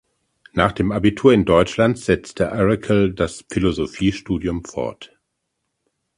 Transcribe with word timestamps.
Nach 0.53 0.71
dem 0.71 0.91
Abitur 0.91 1.31
in 1.31 1.45
Deutschland 1.45 1.95
setzte 1.99 2.51
Arickal 2.51 3.13
das 3.13 3.45
Philosophiestudium 3.51 4.63
fort. 4.65 5.15